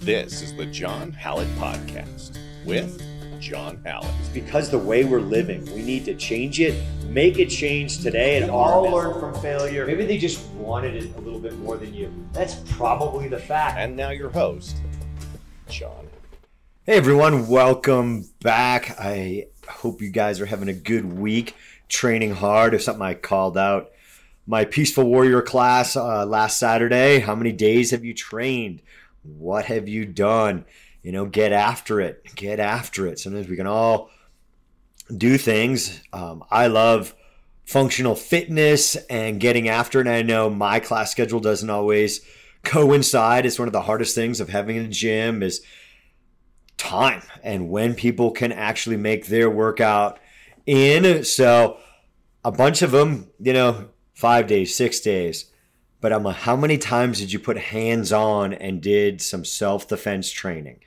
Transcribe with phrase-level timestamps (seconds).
[0.00, 3.02] This is the John Hallett Podcast with
[3.40, 4.10] John Hallett.
[4.32, 8.46] because the way we're living, we need to change it, make it change today, and
[8.46, 9.86] We all all learn from failure.
[9.86, 12.12] Maybe they just wanted it a little bit more than you.
[12.32, 13.78] That's probably the fact.
[13.78, 14.76] And now your host,
[15.68, 16.08] John.
[16.84, 18.98] Hey everyone, welcome back.
[18.98, 21.54] I hope you guys are having a good week,
[21.88, 22.72] training hard.
[22.72, 23.90] If something I called out
[24.46, 27.18] my Peaceful Warrior class uh, last Saturday.
[27.18, 28.80] How many days have you trained?
[29.22, 30.64] What have you done?
[31.02, 32.24] You know, get after it.
[32.34, 33.18] Get after it.
[33.18, 34.10] Sometimes we can all
[35.14, 36.02] do things.
[36.12, 37.14] Um, I love
[37.64, 40.06] functional fitness and getting after it.
[40.06, 42.20] And I know my class schedule doesn't always
[42.64, 43.46] coincide.
[43.46, 45.62] It's one of the hardest things of having a gym is
[46.76, 50.18] time and when people can actually make their workout
[50.66, 51.24] in.
[51.24, 51.78] So
[52.44, 55.46] a bunch of them, you know, five days, six days.
[56.00, 59.88] But I'm like, how many times did you put hands on and did some self
[59.88, 60.80] defense training?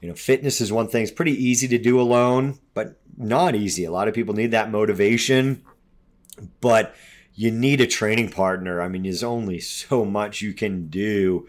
[0.00, 1.02] You know, fitness is one thing.
[1.02, 3.84] It's pretty easy to do alone, but not easy.
[3.84, 5.62] A lot of people need that motivation,
[6.60, 6.94] but
[7.34, 8.82] you need a training partner.
[8.82, 11.48] I mean, there's only so much you can do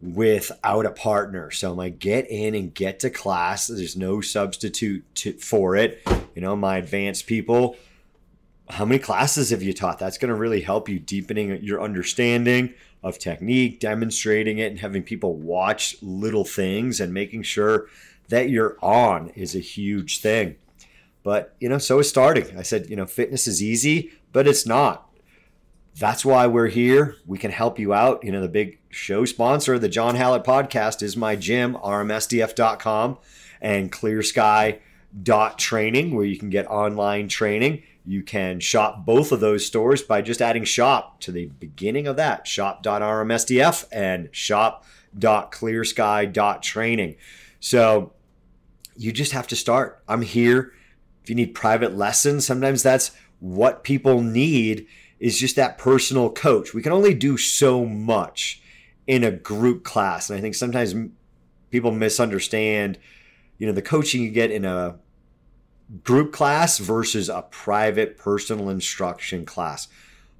[0.00, 1.50] without a partner.
[1.50, 3.68] So I'm like, get in and get to class.
[3.68, 6.02] There's no substitute to, for it.
[6.34, 7.76] You know, my advanced people,
[8.70, 9.98] how many classes have you taught?
[9.98, 15.02] That's going to really help you deepening your understanding of technique, demonstrating it, and having
[15.02, 17.88] people watch little things and making sure
[18.28, 20.56] that you're on is a huge thing.
[21.22, 22.58] But, you know, so is starting.
[22.58, 25.10] I said, you know, fitness is easy, but it's not.
[25.96, 27.16] That's why we're here.
[27.26, 28.24] We can help you out.
[28.24, 33.18] You know, the big show sponsor of the John Hallett podcast is my gym, rmsdf.com,
[33.60, 37.82] and clearsky.training, where you can get online training.
[38.04, 42.16] You can shop both of those stores by just adding shop to the beginning of
[42.16, 47.16] that shop.rmsdf and shop.clearsky.training.
[47.60, 48.12] So
[48.96, 50.02] you just have to start.
[50.06, 50.72] I'm here.
[51.22, 54.86] If you need private lessons, sometimes that's what people need
[55.18, 56.74] is just that personal coach.
[56.74, 58.60] We can only do so much
[59.06, 60.28] in a group class.
[60.28, 60.94] And I think sometimes
[61.70, 62.98] people misunderstand,
[63.56, 64.98] you know, the coaching you get in a
[66.02, 69.88] group class versus a private personal instruction class.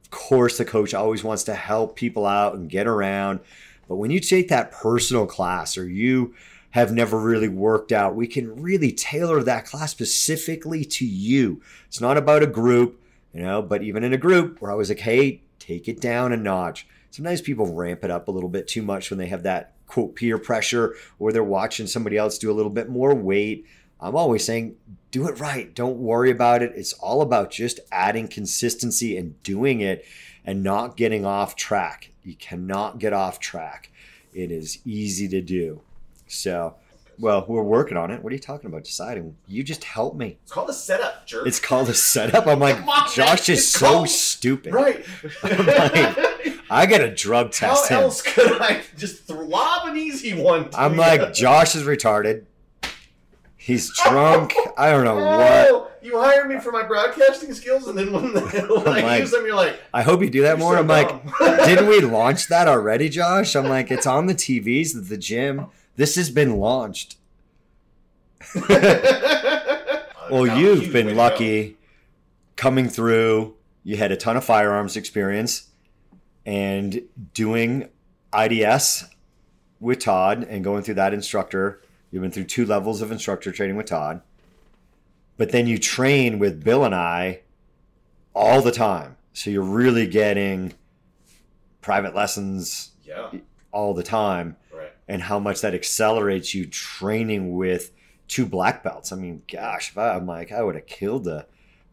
[0.02, 3.40] Of course, the coach always wants to help people out and get around.
[3.88, 6.34] But when you take that personal class or you
[6.70, 11.60] have never really worked out, we can really tailor that class specifically to you.
[11.86, 13.00] It's not about a group,
[13.32, 16.36] you know, but even in a group, we're always like, hey, take it down a
[16.36, 16.86] notch.
[17.10, 20.16] Sometimes people ramp it up a little bit too much when they have that quote
[20.16, 23.66] peer pressure or they're watching somebody else do a little bit more weight.
[24.00, 24.76] I'm always saying,
[25.14, 25.72] do it right.
[25.76, 26.72] Don't worry about it.
[26.74, 30.04] It's all about just adding consistency and doing it
[30.44, 32.10] and not getting off track.
[32.24, 33.92] You cannot get off track.
[34.32, 35.82] It is easy to do.
[36.26, 36.74] So,
[37.20, 38.24] well, we're working on it.
[38.24, 38.82] What are you talking about?
[38.82, 39.36] Deciding.
[39.46, 40.38] You just help me.
[40.42, 41.46] It's called a setup, jerk.
[41.46, 42.48] It's called a setup.
[42.48, 44.74] I'm like, on, Josh is so called- stupid.
[44.74, 45.06] right.
[46.68, 47.98] I got a drug How test him.
[48.00, 50.70] else could I just lob an easy one?
[50.74, 50.98] I'm you?
[50.98, 52.46] like, Josh is retarded.
[53.64, 54.52] He's drunk.
[54.76, 55.68] I don't know what.
[55.70, 59.30] Oh, you hire me for my broadcasting skills, and then when, when I like- use
[59.30, 60.74] them, you're like, I hope you do that more.
[60.74, 61.08] so I'm like,
[61.64, 63.56] didn't we launch that already, Josh?
[63.56, 65.68] I'm like, it's on the TVs at the gym.
[65.96, 67.16] This has been launched.
[70.30, 71.76] Well, you've been lucky
[72.56, 73.54] coming through.
[73.82, 75.68] You had a ton of firearms experience
[76.46, 77.02] and
[77.34, 77.90] doing
[78.36, 79.04] IDS
[79.80, 81.82] with Todd and going through that instructor.
[82.14, 84.20] You've been through two levels of instructor training with Todd.
[85.36, 87.40] But then you train with Bill and I
[88.32, 89.16] all the time.
[89.32, 90.74] So you're really getting
[91.80, 92.92] private lessons.
[93.02, 93.32] Yeah,
[93.72, 94.92] all the time right.
[95.08, 97.90] and how much that accelerates you training with
[98.28, 99.10] two black belts.
[99.10, 101.46] I mean, gosh, if I, I'm like, I would have killed to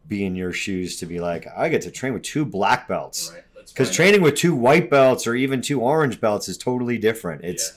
[0.06, 3.32] be in your shoes to be like, I get to train with two black belts.
[3.34, 3.42] Right.
[3.66, 7.42] Because training with two white belts or even two orange belts is totally different.
[7.44, 7.72] It's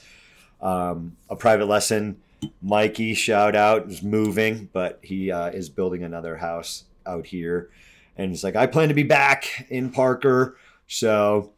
[0.62, 2.18] um, a private lesson.
[2.62, 7.70] Mikey, shout out, is moving, but he uh, is building another house out here.
[8.18, 10.58] And he's like, I plan to be back in Parker.
[10.88, 11.54] So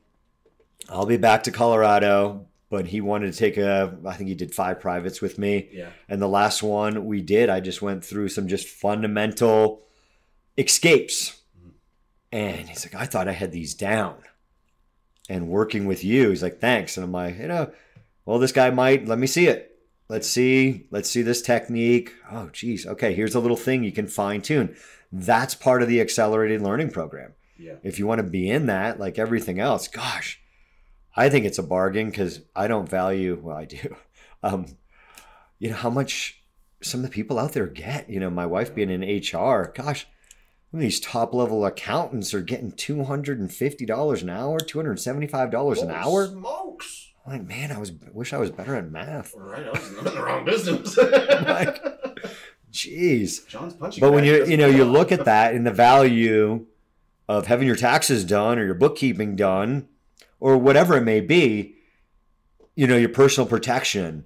[0.89, 2.47] I'll be back to Colorado.
[2.69, 5.69] But he wanted to take a, I think he did five privates with me.
[5.71, 5.91] Yeah.
[6.09, 9.83] And the last one we did, I just went through some just fundamental
[10.57, 11.39] escapes.
[12.29, 14.17] And he's like, I thought I had these down.
[15.29, 16.97] And working with you, he's like, thanks.
[16.97, 17.71] And I'm like, you know,
[18.25, 19.76] well, this guy might, let me see it.
[20.09, 22.13] Let's see, let's see this technique.
[22.31, 22.85] Oh, geez.
[22.85, 24.75] Okay, here's a little thing you can fine tune.
[25.11, 27.33] That's part of the accelerated learning program.
[27.57, 27.75] Yeah.
[27.83, 30.39] If you want to be in that, like everything else, gosh,
[31.15, 33.39] I think it's a bargain because I don't value.
[33.41, 33.95] Well, I do.
[34.43, 34.67] Um,
[35.57, 36.43] you know how much
[36.83, 38.07] some of the people out there get.
[38.07, 40.05] You know, my wife being in HR, gosh,
[40.71, 44.99] these top level accountants are getting two hundred and fifty dollars an hour, two hundred
[44.99, 46.27] seventy five dollars an hour.
[46.27, 47.06] Smokes.
[47.27, 49.33] I'm like, man, I was wish I was better at math.
[49.35, 50.97] Right, I was in the wrong business.
[51.47, 51.83] Like-
[52.71, 53.47] Jeez.
[53.47, 54.01] John's punching.
[54.01, 56.65] But when you you know you look at that and the value
[57.27, 59.87] of having your taxes done or your bookkeeping done
[60.39, 61.75] or whatever it may be,
[62.75, 64.25] you know your personal protection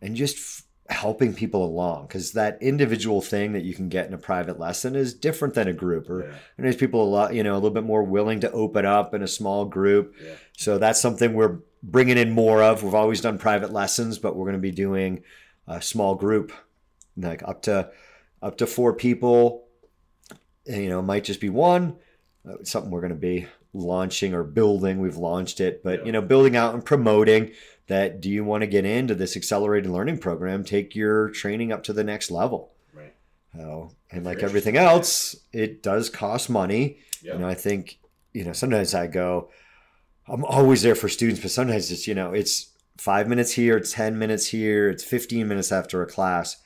[0.00, 4.14] and just f- helping people along because that individual thing that you can get in
[4.14, 7.34] a private lesson is different than a group or Yeah, and there's people a lot
[7.34, 10.34] you know a little bit more willing to open up in a small group yeah.
[10.56, 12.82] so that's something we're bringing in more of.
[12.82, 15.22] We've always done private lessons, but we're going to be doing
[15.66, 16.52] a small group,
[17.16, 17.90] like up to
[18.42, 19.66] up to four people.
[20.66, 21.96] And, you know, it might just be one.
[22.46, 24.98] Uh, it's something we're going to be launching or building.
[25.00, 26.06] We've launched it, but Yeah.
[26.06, 27.52] you know, building out and promoting
[27.86, 28.20] that.
[28.20, 30.64] Do you want to get into this accelerated learning program?
[30.64, 32.72] Take your training up to the next level.
[32.94, 33.14] Right.
[33.58, 36.98] Oh, and like everything else, it does cost money.
[37.22, 37.34] Yeah.
[37.34, 37.98] You know, I think,
[38.32, 39.50] you know, sometimes I go,
[40.30, 44.16] I'm always there for students, but sometimes it's, you know, it's five minutes here, 10
[44.16, 46.62] minutes here, it's 15 minutes after a class.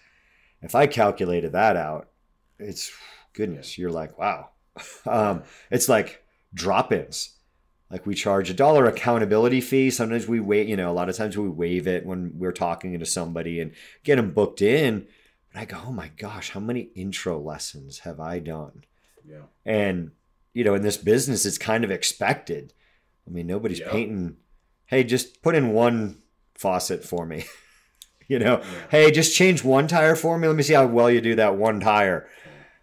[0.61, 2.11] If I calculated that out,
[2.59, 2.93] it's
[3.33, 4.51] goodness, you're like, wow.
[5.07, 7.35] Um, it's like drop ins.
[7.91, 9.91] Like we charge a dollar accountability fee.
[9.91, 12.99] Sometimes we wait, you know, a lot of times we waive it when we're talking
[12.99, 13.73] to somebody and
[14.03, 15.07] get them booked in.
[15.53, 18.85] But I go, oh my gosh, how many intro lessons have I done?
[19.25, 19.43] yeah.
[19.65, 20.11] And,
[20.53, 22.73] you know, in this business, it's kind of expected.
[23.27, 23.91] I mean, nobody's Yeah.
[23.91, 24.37] painting,
[24.87, 26.19] hey, just put in one
[26.55, 27.45] faucet for me.
[28.29, 28.67] you know, Yeah.
[28.91, 30.47] hey, just change one tire for me.
[30.49, 32.29] Let me see how well you do that one tire.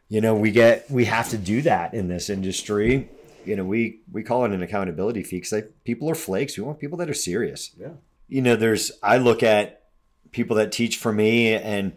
[0.09, 3.09] You know, we get, we have to do that in this industry.
[3.45, 6.57] You know, we, we call it an accountability fee because like, people are flakes.
[6.57, 7.93] We want people that are serious Yeah.
[8.27, 9.83] you know, there's I look at
[10.31, 11.93] people that teach for me and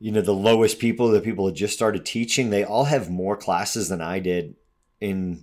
[0.00, 3.36] you know, the lowest people, the people that just started teaching, they all have more
[3.36, 4.54] classes than I did
[5.00, 5.42] in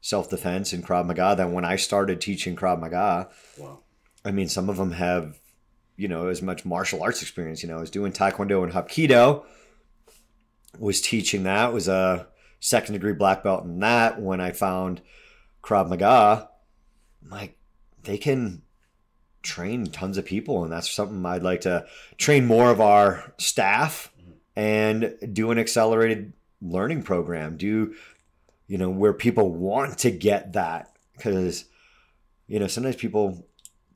[0.00, 3.28] self-defense and Krav Maga than when I started teaching Krav Maga.
[3.58, 3.80] Wow.
[4.24, 5.38] I mean, some of them have,
[5.96, 7.62] you know, as much martial arts experience.
[7.62, 9.44] You know, I was doing Taekwondo and Hapkido,
[10.78, 12.26] was teaching that, was a
[12.60, 14.20] second degree black belt in that.
[14.20, 15.02] When I found
[15.62, 16.48] Krav Maga,
[17.22, 17.58] I'm like,
[18.02, 18.62] they can
[19.42, 20.64] train tons of people.
[20.64, 21.86] And that's something I'd like to
[22.16, 24.30] train more of our staff mm-hmm.
[24.56, 26.32] and do an accelerated
[26.62, 27.56] learning program.
[27.56, 27.94] Do,
[28.70, 30.92] you know, where people want to get that.
[31.16, 31.64] Because,
[32.46, 33.44] you know, sometimes people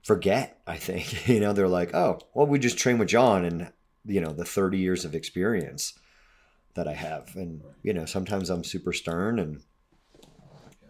[0.03, 1.29] forget, I think.
[1.29, 3.73] You know, they're like, oh, well, we just train with John and,
[4.05, 5.97] you know, the 30 years of experience
[6.75, 7.37] that I have.
[7.37, 9.63] And, you know, sometimes I'm super stern and,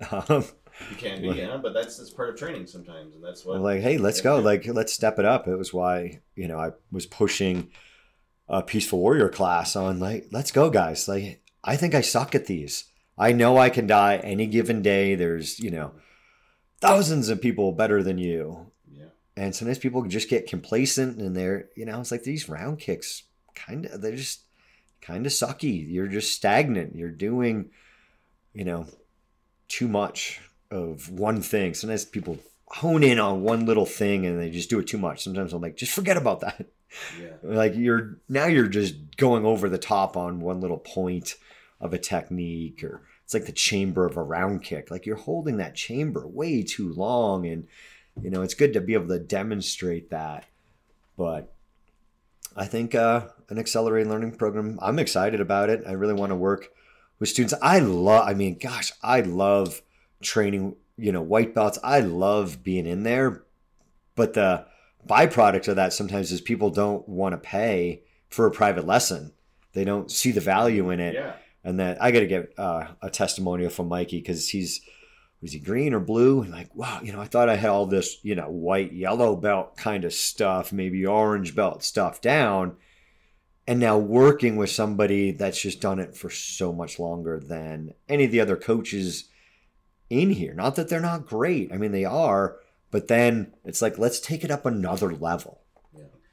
[0.31, 0.47] um,
[0.91, 3.57] You can be, yeah, but that's that's part of training sometimes, and that's what.
[3.57, 4.39] I'm like, hey, let's go.
[4.39, 5.47] Like, let's step it up.
[5.47, 7.71] It was why, you know, I was pushing
[8.49, 11.07] a peaceful warrior class on like, let's go, guys.
[11.07, 12.87] Like, I think I suck at these.
[13.17, 15.15] I know I can die any given day.
[15.15, 15.93] There's, you know,
[16.81, 18.71] thousands of people better than you.
[18.91, 19.07] yeah.
[19.37, 23.23] And sometimes people just get complacent and they're, you know, it's like these round kicks
[23.55, 24.43] kind of, they're just
[25.01, 25.91] kind of sucky.
[25.91, 26.97] You're just stagnant.
[26.97, 27.71] You're doing,
[28.53, 28.87] you know,
[29.69, 30.41] too much
[30.71, 31.75] of one thing.
[31.75, 35.23] Sometimes people hone in on one little thing and they just do it too much.
[35.23, 36.67] Sometimes I'm like, just forget about that.
[37.21, 37.33] Yeah.
[37.43, 41.35] Like you're now you're just going over the top on one little point
[41.81, 43.03] of a technique or
[43.35, 44.91] like the chamber of a round kick.
[44.91, 47.67] Like you're holding that chamber way too long and
[48.23, 50.47] you know, it's good to be able to demonstrate that.
[51.17, 51.53] But
[52.57, 55.83] I think uh, an accelerated learning program, I'm excited about it.
[55.87, 56.69] I really want to work
[57.19, 57.55] with students.
[57.61, 59.83] I love, I mean, gosh, I love
[60.23, 61.79] training, you know, white belts.
[61.83, 63.45] I love being in there.
[64.15, 64.67] But the
[65.07, 69.33] byproduct of that sometimes is people don't want to pay for a private lesson.
[69.73, 71.35] They don't see the value in it Yeah.
[71.65, 74.83] And then I got to get uh, a testimonial from Mikey because he's
[75.41, 76.43] was he green or blue?
[76.43, 79.37] And like, wow, you know, I thought I had all this, you know, white, yellow
[79.37, 82.77] belt kind of stuff, maybe orange belt stuff down,
[83.67, 88.25] and now working with somebody that's just done it for so much longer than any
[88.25, 89.29] of the other coaches
[90.09, 90.55] in here.
[90.55, 92.57] Not that they're not great, I mean they are,
[92.91, 95.64] but then it's like let's take it up another level.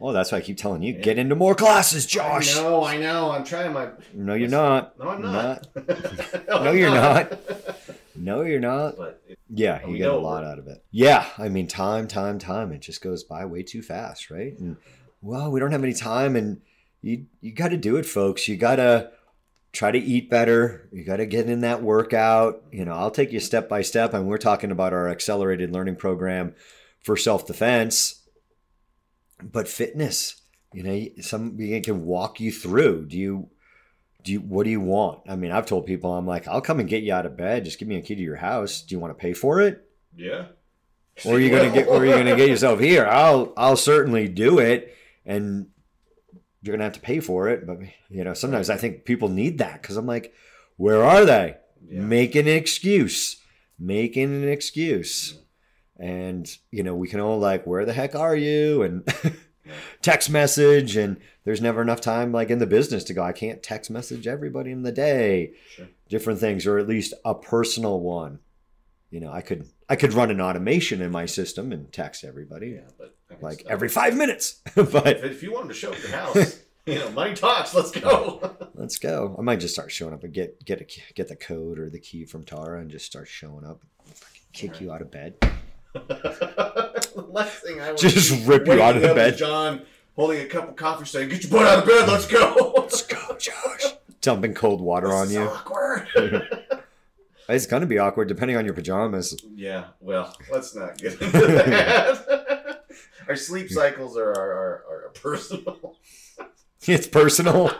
[0.01, 2.57] Well, that's why I keep telling you, get into more classes, Josh.
[2.57, 3.31] I know, I know.
[3.31, 3.89] I'm trying my.
[4.15, 4.97] No, you're not.
[4.97, 5.67] No, I'm not.
[6.47, 7.39] No, I'm you're not.
[8.15, 8.97] No, you're not.
[8.97, 10.83] But it, Yeah, you get a lot out of it.
[10.91, 12.71] Yeah, I mean, time, time, time.
[12.71, 14.57] It just goes by way too fast, right?
[14.59, 14.77] And
[15.21, 16.61] well, we don't have any time, and
[17.03, 18.47] you you got to do it, folks.
[18.47, 19.11] You got to
[19.71, 20.89] try to eat better.
[20.91, 22.63] You got to get in that workout.
[22.71, 24.13] You know, I'll take you step by step.
[24.13, 26.55] And we're talking about our accelerated learning program
[27.03, 28.20] for self defense,
[29.43, 30.41] but fitness.
[30.73, 33.07] You know, somebody can walk you through.
[33.07, 33.49] Do you,
[34.23, 35.21] do you, what do you want?
[35.27, 37.65] I mean, I've told people, I'm like, I'll come and get you out of bed.
[37.65, 38.81] Just give me a key to your house.
[38.81, 39.85] Do you want to pay for it?
[40.15, 40.45] Yeah.
[41.25, 43.05] Or are you gonna get, or are you gonna get yourself here?
[43.05, 44.95] I'll, I'll certainly do it,
[45.25, 45.67] and
[46.61, 47.67] you're gonna have to pay for it.
[47.67, 47.79] But
[48.09, 50.33] you know, sometimes I think people need that because I'm like,
[50.77, 51.57] where are they?
[51.85, 52.01] Yeah.
[52.01, 53.41] Making an excuse,
[53.77, 55.37] making an excuse,
[56.01, 58.81] and you know, we can all like, where the heck are you?
[58.81, 59.07] And
[60.01, 63.21] text message, and there's never enough time like in the business to go.
[63.21, 65.53] I can't text message everybody in the day.
[65.69, 65.87] Sure.
[66.09, 68.39] Different things, or at least a personal one.
[69.11, 72.69] You know, I could I could run an automation in my system and text everybody
[72.69, 74.59] Yeah, but like every five minutes.
[74.75, 77.75] but If, if you wanted to show up at your house, you know, money talks.
[77.75, 78.57] Let's go.
[78.73, 79.35] let's go.
[79.37, 81.99] I might just start showing up and get get a get the code or the
[81.99, 83.81] key from Tara and just start showing up.
[84.51, 85.35] Kick you out of bed.
[85.93, 89.37] The last thing I would Just rip you out of the bed.
[89.37, 89.81] John
[90.15, 92.07] holding a cup of coffee, saying, "Get your butt out of bed.
[92.07, 93.93] Let's go." Let's go, Josh.
[94.21, 95.41] Dumping cold water This on you.
[95.41, 96.07] Awkward.
[97.49, 99.35] It's gonna be awkward depending on your pajamas.
[99.55, 99.87] yeah.
[99.99, 102.85] Well, let's not get into that.
[103.27, 105.97] our sleep cycles are are, are, are personal.
[106.87, 107.71] It's personal.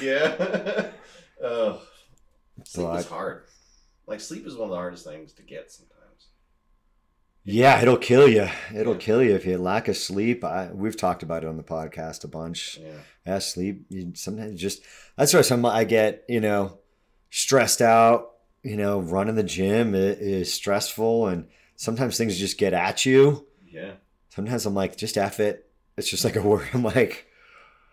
[0.00, 0.90] yeah.
[1.40, 1.78] Uh,
[2.64, 3.44] sleep is hard.
[4.08, 5.91] Like sleep is one of the hardest things to get sometimes.
[7.44, 8.48] Yeah, it'll kill you.
[8.74, 9.00] It'll Yeah.
[9.00, 10.44] kill you if you lack of sleep.
[10.44, 12.78] I, we've talked about it on the podcast a bunch.
[12.80, 12.92] Yeah.
[13.26, 13.86] Yeah, sleep.
[13.88, 14.82] You sometimes just
[15.16, 16.24] that's why some I get.
[16.28, 16.78] You know,
[17.30, 18.28] stressed out.
[18.62, 23.46] You know, running the gym is stressful, and sometimes things just get at you.
[23.66, 23.94] Yeah.
[24.28, 25.68] Sometimes I'm like, just F it.
[25.96, 26.68] It's just like a word.
[26.72, 27.26] I'm like,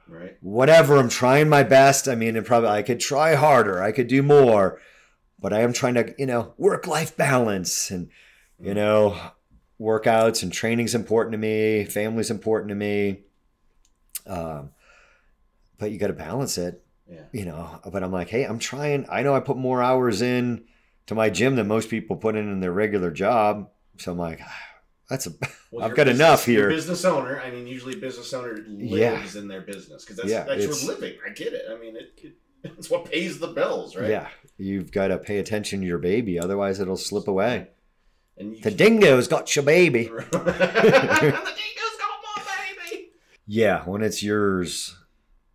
[0.07, 0.37] Right.
[0.41, 0.97] whatever.
[0.97, 2.07] I'm trying my best.
[2.07, 3.81] I mean, and probably I could try harder.
[3.81, 4.79] I could do more,
[5.39, 8.09] but I am trying to, you know, work life balance and,
[8.59, 8.75] you mm.
[8.75, 9.19] know,
[9.79, 11.85] workouts and training's important to me.
[11.85, 13.21] Family's important to me.
[14.27, 14.71] Um,
[15.77, 17.21] but you got to balance it, Yeah.
[17.31, 17.79] you know.
[17.91, 19.05] But I'm like, hey, I'm trying.
[19.09, 20.65] I know I put more hours in
[21.07, 23.69] to my gym than most people put in in their regular job.
[23.97, 24.41] So I'm like,
[25.09, 25.31] that's a,
[25.71, 26.69] Well, I've got business- enough here.
[26.69, 27.39] business owner.
[27.39, 29.11] I mean, usually business owner Yeah.
[29.13, 31.15] lives in their business because that's Yeah, that's your living.
[31.25, 31.63] I get it.
[31.71, 32.33] I mean, it, it
[32.77, 34.09] it's what pays the bills, right?
[34.09, 36.37] yeah, you've got to pay attention to your baby.
[36.37, 37.69] Otherwise, it'll slip away.
[38.39, 40.05] And The dingo's got your baby.
[40.31, 42.43] the dingo's got my
[42.89, 43.09] baby.
[43.45, 44.95] Yeah, when it's yours,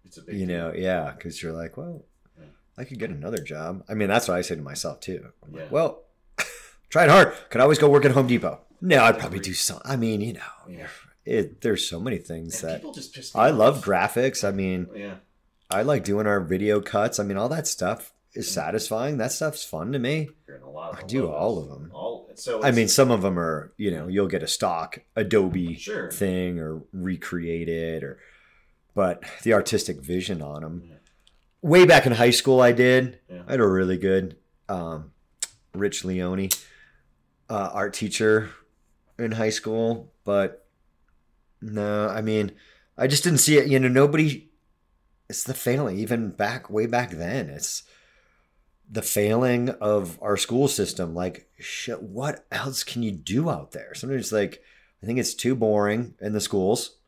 [0.04, 0.56] It's a big you deal.
[0.58, 2.04] know, yeah, because you're like, well,
[2.38, 2.44] Yeah.
[2.78, 3.84] I could get another job.
[3.88, 5.28] I mean, that's what I say to myself too.
[5.44, 5.68] I'm like, Yeah.
[5.70, 6.02] well,
[6.90, 7.34] tried hard.
[7.50, 8.60] Could always go work at Home Depot.
[8.80, 9.80] No, I'd probably do some.
[9.84, 10.86] I mean, you know, Yeah.
[11.24, 13.56] it, there's so many things And that people just piss me I off.
[13.58, 14.46] love graphics.
[14.46, 15.14] I mean, Yeah.
[15.70, 17.18] I like doing our video cuts.
[17.18, 19.18] I mean, all that stuff is satisfying.
[19.18, 20.28] That stuff's fun to me.
[20.48, 21.90] A lot of I do all of them.
[21.94, 22.62] All so.
[22.64, 26.10] I mean, some of them are, you know, you'll get a stock Adobe sure.
[26.10, 28.18] thing or recreate it or
[28.94, 30.94] but the artistic vision on them Yeah.
[31.62, 33.42] way back in high school i did Yeah.
[33.48, 34.36] i had a really good
[34.68, 35.10] um,
[35.74, 36.48] rich leone
[37.50, 38.50] uh, art teacher
[39.18, 40.66] in high school but
[41.60, 42.52] no i mean
[42.96, 44.48] i just didn't see it you know nobody
[45.28, 47.82] it's the failing even back way back then it's
[48.90, 53.94] the failing of our school system like shit what else can you do out there
[53.94, 54.62] sometimes like
[55.02, 56.98] i think it's too boring in the schools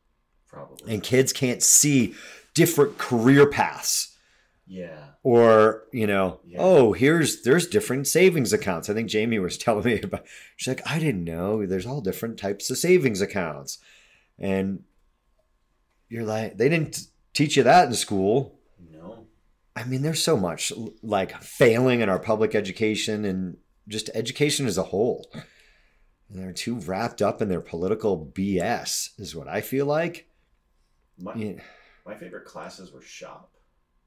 [0.49, 0.93] Probably.
[0.95, 2.15] and kids can't see
[2.55, 4.17] different career paths
[4.67, 5.11] yeah.
[5.23, 6.59] or you know Yeah.
[6.61, 10.25] oh here's there's different savings accounts i think jamie was telling me about
[10.57, 13.79] she's like i didn't know there's all different types of savings accounts
[14.39, 14.83] and
[16.09, 18.56] you're like they didn't teach you that in school.
[19.77, 23.57] I mean there's so much like failing in our public education and
[23.89, 25.45] just education as a whole and
[26.43, 30.29] they're too wrapped up in their political bs is what i feel like
[31.19, 31.61] My Yeah.
[32.05, 33.53] my favorite classes were shop.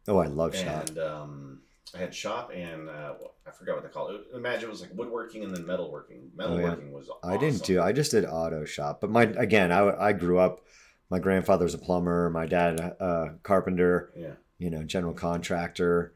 [0.08, 1.62] oh i love shop and um,
[1.96, 3.14] I had shop and uh,
[3.48, 4.22] I forgot what they call it.
[4.36, 6.30] Imagine it was like woodworking and then metalworking.
[6.38, 7.20] Metalworking was awesome.
[7.24, 7.82] Oh, I didn't do.
[7.82, 9.02] I just did auto shop.
[9.02, 10.62] But my again, I I grew up.
[11.10, 12.30] My grandfather's a plumber.
[12.30, 14.12] My dad a carpenter.
[14.16, 14.34] Yeah.
[14.60, 16.14] You know, general contractor.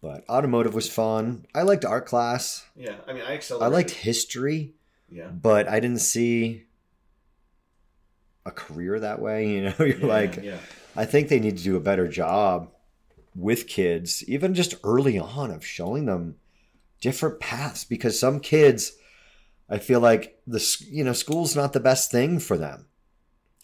[0.00, 1.46] But automotive was fun.
[1.54, 2.66] I liked art class.
[2.74, 2.96] Yeah.
[3.06, 3.62] I mean, I excelled.
[3.62, 4.74] I liked history,
[5.08, 5.28] Yeah.
[5.28, 6.64] but I didn't see
[8.44, 9.46] a career that way.
[9.52, 10.58] You know, you're Yeah, like, yeah.
[10.96, 12.70] I think they need to do a better job
[13.36, 16.34] with kids, even just early on, of showing them
[17.00, 17.84] different paths.
[17.84, 18.92] Because some kids,
[19.70, 22.86] I feel like the you know school's not the best thing for them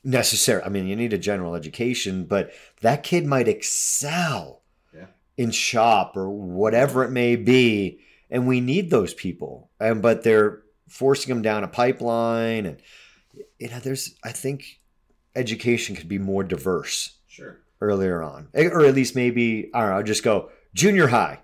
[0.08, 0.64] necessarily.
[0.64, 2.50] I mean, you need a general education, but
[2.80, 4.62] that kid might excel
[4.94, 5.06] Yeah.
[5.36, 8.00] in shop or whatever it may be
[8.30, 12.78] and we need those people and but they're forcing them down a pipeline and
[13.58, 14.80] you know there's i think
[15.36, 17.58] education could be more diverse Sure.
[17.80, 21.38] earlier on Eh, or at least maybe i don't know i'll just go junior high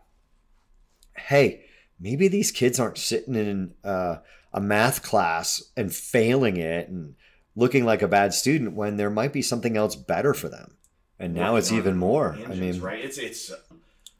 [1.16, 1.64] hey
[2.00, 4.16] maybe these kids aren't sitting in uh,
[4.52, 7.14] a math class and failing it and
[7.56, 10.76] looking like a bad student when there might be something else better for them.
[11.18, 12.36] And now it's even more.
[12.48, 13.04] I mean right?
[13.04, 13.52] It's it's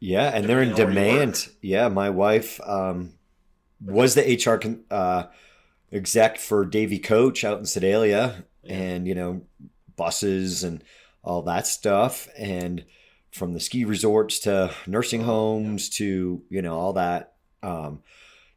[0.00, 1.48] yeah, and they're in Depending on where you demand.
[1.60, 3.14] Yeah, my wife um,
[3.84, 5.24] was the HR con- uh,
[5.92, 8.74] exec for Davey Coach out in Sedalia, Yeah.
[8.74, 9.42] and you know,
[9.96, 10.84] buses and
[11.22, 12.84] all that stuff, and
[13.32, 18.02] from the ski resorts to nursing Oh, homes to you know all that um,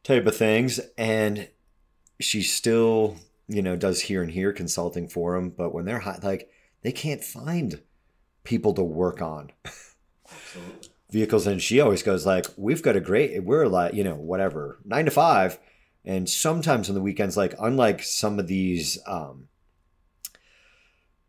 [0.04, 1.48] type of things, and
[2.20, 3.16] she's still
[3.48, 6.50] you know does here and here consulting for them, but when they're hot, like
[6.82, 7.82] they can't find
[8.44, 9.52] people to work on
[10.32, 10.90] absolutely.
[11.12, 14.78] vehicles and she always goes like we've got a great we're like you know whatever
[14.86, 15.60] nine to five
[16.06, 19.50] and sometimes on the weekends like unlike some of these um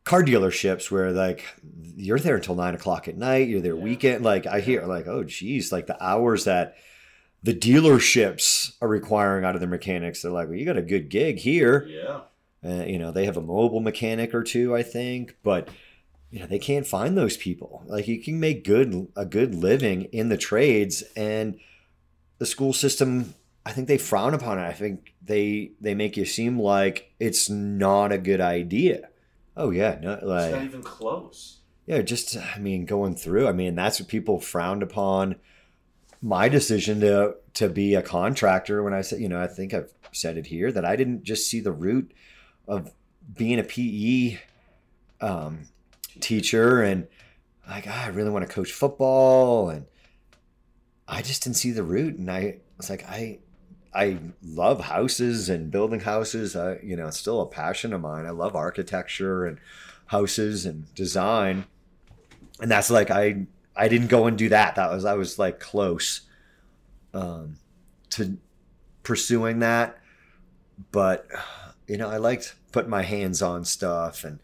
[0.05, 1.45] car dealerships where like
[1.97, 3.83] you're there until nine o'clock at night you're there Yeah.
[3.83, 6.77] weekend like i hear like oh geez like the hours that
[7.42, 11.09] the dealerships are requiring out of their mechanics they're like well you got a good
[11.09, 12.21] gig here Yeah.
[12.64, 15.68] uh, you know, they have a mobile mechanic or two, I think, but
[16.30, 17.83] you know they can't find those people.
[17.87, 21.59] Like you can make good a good living in the trades, and
[22.38, 24.62] the school system, I think they frown upon it.
[24.66, 29.09] I think they they make you seem like it's not a good idea.
[29.57, 31.59] Oh yeah, no, It's like not even close.
[31.87, 33.47] yeah, just I mean going through.
[33.49, 35.37] I mean that's what people frowned upon.
[36.21, 39.93] My decision to to be a contractor when I said, you know, I think I've
[40.13, 42.13] said it here that I didn't just see the root
[42.67, 42.93] of
[43.37, 44.39] being a PE
[45.21, 45.69] um,
[46.21, 47.07] teacher and
[47.69, 49.87] like ah, I really want to coach football and
[51.07, 53.39] I just didn't see the root and I was like I
[53.95, 56.55] I love houses and building houses.
[56.55, 58.27] I, you know, it's still a passion of mine.
[58.27, 59.59] I love architecture and
[60.07, 61.65] houses and design.
[62.61, 63.47] And that's like I
[63.78, 64.75] I didn't go and do that.
[64.75, 66.23] That was I was like close
[67.14, 67.56] um
[68.10, 68.36] to
[69.02, 69.99] pursuing that.
[70.93, 71.26] But
[71.86, 74.41] you know, I liked putting my hands on stuff and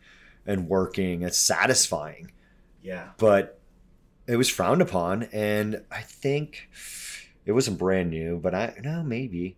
[0.46, 1.22] and working.
[1.22, 2.30] It's satisfying
[2.82, 3.08] Yeah.
[3.18, 3.60] but
[4.26, 6.70] it was frowned upon and i think
[7.44, 9.56] it wasn't brand new but i no maybe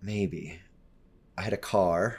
[0.00, 0.60] maybe
[1.36, 2.18] i had a car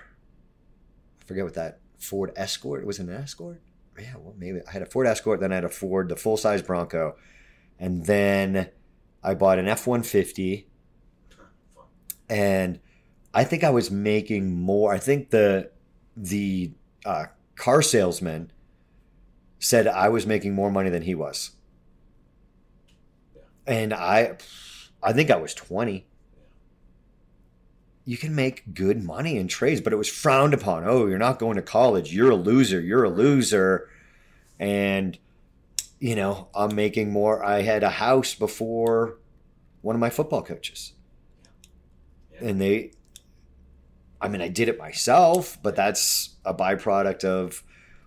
[1.22, 3.62] i forget what that ford escort was it an escort
[4.00, 6.62] yeah well maybe i had a ford escort then i had a ford the full-size
[6.62, 7.16] bronco
[7.78, 8.70] and then
[9.24, 10.66] i bought an f-150
[12.30, 12.80] and
[13.34, 14.92] I think I was making more.
[14.94, 15.70] I think the
[16.18, 16.72] the
[17.06, 18.52] uh, car salesman
[19.60, 21.52] said I was making more money than he was,
[23.36, 23.42] Yeah.
[23.68, 24.38] and I
[25.04, 26.08] I think I was twenty.
[28.10, 30.84] You can make good money in trades, but it was frowned upon.
[30.84, 32.12] Oh, you're not going to college.
[32.12, 32.82] You're a loser.
[32.82, 33.88] You're a loser,
[34.60, 35.16] and
[36.00, 37.44] you know I'm making more.
[37.44, 39.18] I had a house before
[39.82, 40.94] one of my football coaches
[42.34, 42.48] Yeah.
[42.50, 42.92] and they
[44.20, 47.64] i mean i did it myself but that's a byproduct of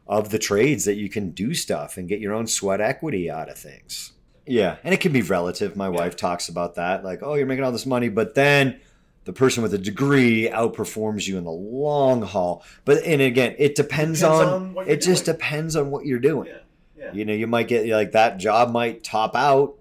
[0.07, 3.49] of the trades that you can do stuff and get your own sweat equity out
[3.49, 4.13] of things
[4.47, 5.97] yeah and it can be relative my Yeah.
[6.01, 8.79] wife talks about that like oh you're making all this money but then
[9.25, 13.75] the person with a degree outperforms you in the long haul but and again it
[13.75, 15.37] depends, Depends on, on it just doing.
[15.37, 16.59] depends on what you're doing Yeah.
[16.97, 17.13] Yeah.
[17.13, 19.75] you know you might get like that job might top out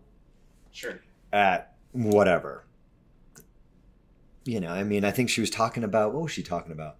[0.71, 0.99] Sure.
[1.33, 2.63] at whatever.
[4.43, 6.95] You know, I mean, I think she was talking about what was she talking about?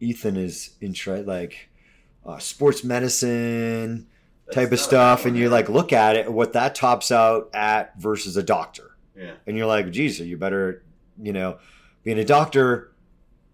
[0.00, 1.68] Ethan is in tra- like
[2.24, 4.06] uh, sports medicine
[4.46, 8.00] That's type of stuff, and you like look at it, what that tops out at
[8.00, 9.32] versus a doctor, Yeah.
[9.46, 10.82] and you're like, geez, you better,
[11.20, 11.58] you know,
[12.04, 12.92] being a doctor,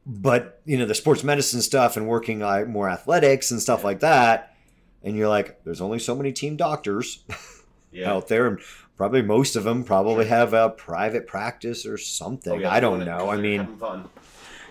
[0.06, 3.86] but you know the sports medicine stuff and working like more athletics and stuff Yeah.
[3.86, 4.54] like that,
[5.02, 7.24] and you're like, there's only so many team doctors
[7.92, 8.12] Yeah.
[8.12, 8.58] out there and
[8.96, 13.04] probably most of them probably have a private practice or something Oh, yeah, i don't
[13.04, 13.68] know i mean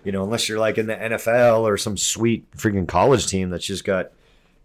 [0.04, 3.66] you know unless you're like in the nfl or some sweet freaking college team that's
[3.66, 4.12] just got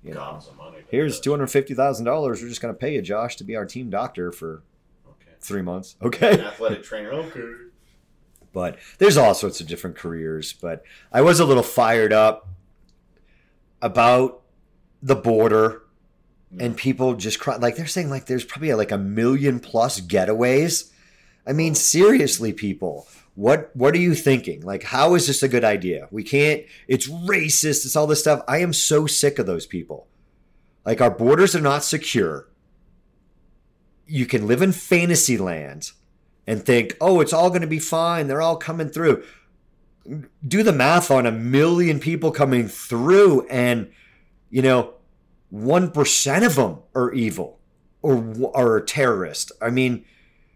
[0.03, 0.79] you know money.
[0.91, 4.63] here's $250000 we're just going to pay you josh to be our team doctor for
[5.09, 5.31] Okay.
[5.41, 7.13] three months Okay, An okay athletic trainer.
[7.13, 7.41] Okay.
[8.53, 10.83] But there's all sorts of different careers but
[11.13, 12.49] i was a little fired up
[13.81, 14.43] about
[15.03, 15.83] the border
[16.55, 16.65] mm.
[16.65, 20.91] and people just cry like they're saying like there's probably like a million plus getaways.
[21.47, 24.63] I mean seriously people what what are you thinking?
[24.63, 26.09] Like how is this a good idea?
[26.11, 28.43] We can't it's racist it's all this stuff.
[28.49, 30.07] I am so sick of those people.
[30.85, 32.49] Like our borders are not secure.
[34.07, 35.93] You can live in fantasy land
[36.49, 38.27] and think, oh, it's all going to be fine.
[38.27, 39.23] They're all coming through.
[40.47, 43.93] Do the math on a million people coming through, and
[44.49, 44.95] you know,
[45.51, 47.61] one percent of them are evil
[48.01, 49.53] or are terrorist.
[49.61, 50.07] I mean,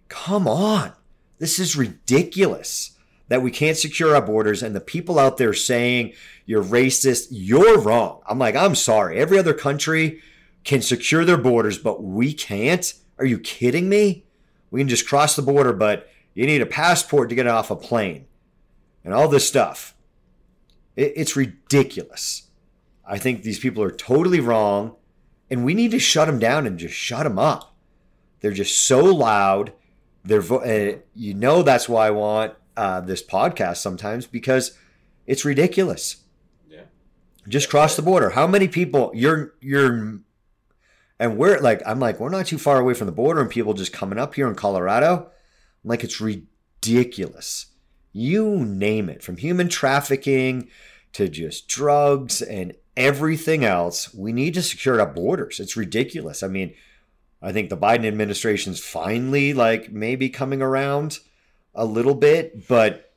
[0.09, 0.95] come on,
[1.39, 2.97] this is ridiculous
[3.29, 6.15] that we can't secure our borders, and the people out there saying
[6.47, 8.23] you're racist, you're wrong.
[8.27, 9.19] I'm like, I'm sorry.
[9.19, 10.23] Every other country
[10.65, 12.95] can secure their borders, but we can't.
[13.19, 14.25] Are you kidding me?
[14.73, 17.77] We can just cross the border, but you need a passport to get off a
[17.77, 18.25] plane
[19.05, 19.95] and all this stuff.
[20.97, 22.49] It, it's ridiculous.
[23.05, 24.97] I think these people are totally wrong,
[25.51, 27.75] and we need to shut them down and just shut them up.
[28.41, 29.75] They're just so loud.
[30.25, 34.77] They're vo- uh, you know that's why I want uh, this podcast sometimes because
[35.27, 36.23] it's ridiculous.
[36.69, 36.85] Yeah.
[37.47, 38.31] Just cross the border.
[38.31, 40.21] How many people you're you're
[41.23, 43.75] and we're like, I'm like, we're not too far away from the border, and people
[43.75, 45.31] just coming up here in Colorado.
[45.85, 47.67] I'm like, it's ridiculous.
[48.13, 50.69] You name it, from human trafficking
[51.13, 54.13] to just drugs and everything else.
[54.13, 55.61] We need to secure our borders.
[55.61, 56.43] It's ridiculous.
[56.43, 56.75] I mean,
[57.41, 61.21] I think the Biden administration's finally like maybe coming around
[61.73, 63.13] a little bit, but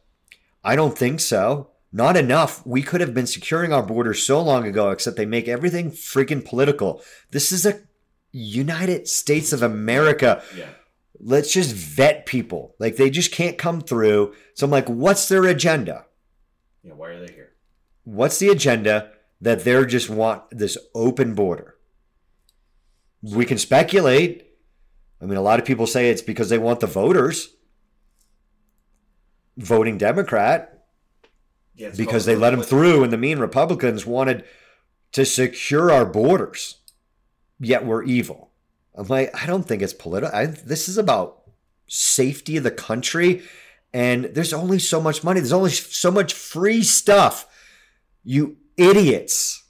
[0.64, 1.72] I don't think so.
[1.92, 2.64] Not enough.
[2.68, 6.46] We could have been securing our borders so long ago, except they make everything freaking
[6.46, 7.02] political.
[7.32, 7.80] This is a
[8.38, 10.44] United States of America.
[10.58, 10.70] Yeah.
[11.20, 12.76] Let's just vet people.
[12.80, 14.34] Like they just can't come through.
[14.56, 16.06] So I'm like, what's their agenda?
[16.84, 16.94] Yeah.
[16.94, 17.54] Why are they here?
[18.04, 21.76] What's the agenda that they're just want this open border?
[23.22, 24.46] We can speculate.
[25.22, 27.56] I mean, a lot of people say it's because they want the voters
[29.58, 30.86] voting Democrat
[31.76, 31.92] Yeah.
[31.96, 34.44] because they let them through, and the mean Republicans wanted
[35.14, 36.82] to secure our borders,
[37.60, 38.52] yet we're evil.
[38.96, 40.36] I'm like, I don't think it's political.
[40.36, 41.42] I, this is about
[41.88, 43.44] safety of the country,
[43.94, 45.40] and there's only so much money.
[45.40, 47.48] There's only so much free stuff.
[48.24, 49.64] You idiots.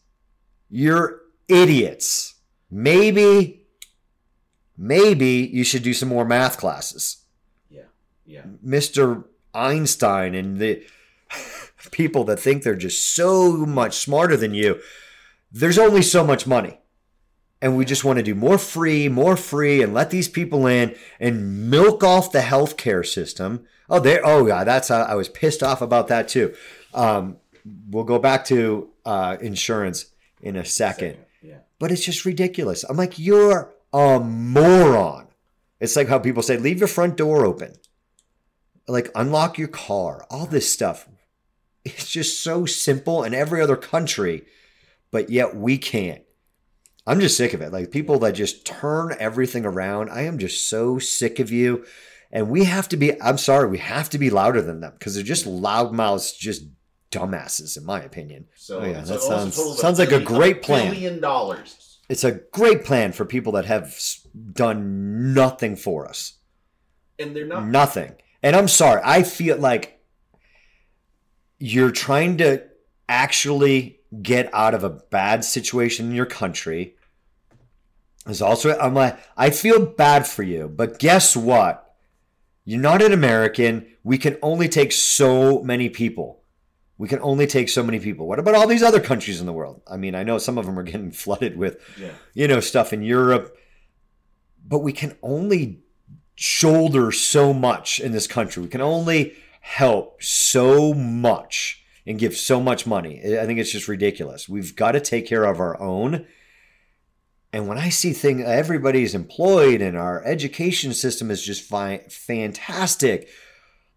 [0.70, 2.36] You're idiots.
[2.70, 3.68] Maybe,
[4.78, 7.18] maybe you should do some more math classes.
[7.70, 7.84] Yeah.
[8.26, 8.44] Yeah.
[8.66, 9.26] Mr.
[9.54, 10.86] Einstein and the
[11.92, 14.80] people that think they're just so much smarter than you.
[15.52, 16.80] There's only so much money.
[17.66, 20.96] And we just want to do more free, more free, and let these people in
[21.20, 23.66] and milk off the healthcare system.
[23.90, 24.22] Oh, there.
[24.24, 24.64] Oh, yeah.
[24.64, 24.92] That's.
[24.92, 26.54] Uh, I was pissed off about that too.
[26.94, 27.38] Um,
[27.90, 30.06] we'll go back to uh, insurance
[30.42, 31.58] in a second Yeah.
[31.80, 32.84] but it's just ridiculous.
[32.84, 35.28] I'm like, you're a moron.
[35.80, 37.74] It's like how people say, leave your front door open,
[38.88, 41.08] like unlock your car, all this stuff.
[41.84, 44.44] It's just so simple in every other country,
[45.12, 46.22] but yet we can't.
[47.08, 47.72] I'm just sick of it.
[47.72, 50.10] Like people that just turn everything around.
[50.10, 51.86] I am just so sick of you.
[52.32, 55.16] And we have to be, I'm sorry, we have to be louder than them because
[55.16, 56.64] they're just loudmouths, just
[57.12, 58.48] dumbasses, in my opinion.
[58.56, 60.92] So, Oh, yeah, so that sounds- sounds like a great plan.
[60.92, 62.00] Billion dollars.
[62.10, 63.98] It's a great plan for people that have
[64.54, 66.34] done nothing for us.
[67.18, 67.68] And they're not.
[67.68, 68.16] Nothing.
[68.44, 70.02] And I'm sorry, I feel like
[71.58, 72.64] you're trying to
[73.08, 76.95] actually get out of a bad situation in your country.
[78.28, 81.82] Is also I'm like I feel bad for you, but guess what?
[82.64, 83.86] You're not an American.
[84.04, 86.42] We can only take so many people.
[86.98, 88.26] We can only take so many people.
[88.28, 89.82] What about all these other countries in the world?
[89.86, 92.12] I mean, I know some of them are getting flooded with Yeah.
[92.34, 93.56] you know, stuff in Europe.
[94.68, 95.82] But we can only
[96.36, 98.64] shoulder so much in this country.
[98.64, 103.20] We can only help so much and give so much money.
[103.38, 104.50] I think it's just ridiculous.
[104.50, 106.26] We've got to take care of our own.
[107.56, 113.30] And when I see thing everybody's employed and our education system is just fi- fantastic.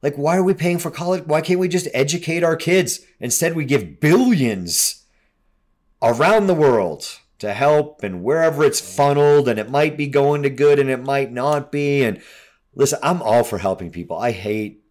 [0.00, 1.24] Like why are we paying for college?
[1.26, 3.00] Why can't we just educate our kids?
[3.18, 5.06] Instead we give billions
[6.00, 10.50] around the world to help and wherever it's funneled and it might be going to
[10.50, 12.22] good and it might not be and
[12.74, 14.84] listen i'm all for helping people i hate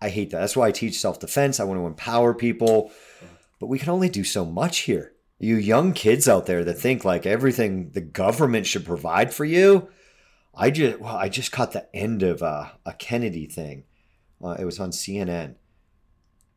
[0.00, 2.90] i hate that that's why i teach self-defense i want to empower people
[3.58, 7.04] but we can only do so much here you young kids out there that think
[7.04, 9.88] like everything the government should provide for you
[10.54, 13.84] i just well i just caught the end of uh, a kennedy thing.
[14.42, 15.54] Uh, it was on cnn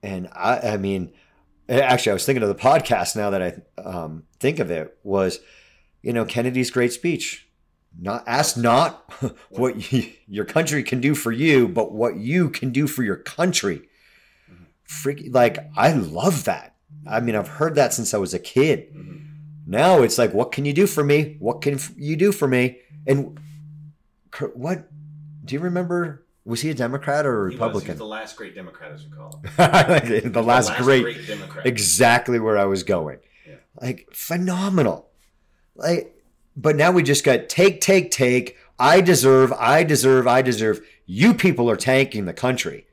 [0.03, 1.11] and i i mean
[1.69, 5.39] actually i was thinking of the podcast now that i um, think of it was
[6.01, 7.47] you know kennedy's great speech.
[7.99, 9.11] Not ask not
[9.49, 13.17] what you, your country can do for you but what you can do for your
[13.17, 13.89] country.
[14.83, 16.70] Freak, like i love that
[17.07, 19.17] i mean i've heard that since i was a kid mm-hmm.
[19.65, 22.77] now it's like what can you do for me what can you do for me
[23.07, 23.39] and
[24.53, 24.87] what?
[25.43, 26.25] Do you remember?
[26.43, 27.97] Was he a Democrat or a He was, he was Republican?
[27.97, 30.31] the last great Democrat, as we call him.
[30.31, 31.67] the, last great, Democrat.
[31.67, 33.19] exactly where I was going.
[33.47, 33.55] Yeah.
[33.79, 35.09] Like phenomenal.
[35.75, 36.15] Like,
[36.55, 38.57] but now we just got take, take, take.
[38.79, 40.81] I deserve, I deserve, I deserve.
[41.05, 42.87] You people are tanking the country.